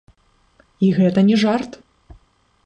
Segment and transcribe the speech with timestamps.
[0.87, 1.71] І гэта не жарт!